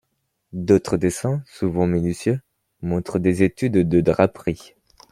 [0.53, 2.41] D'autres dessins, souvent minutieux,
[2.81, 4.73] montrent des études de draperies.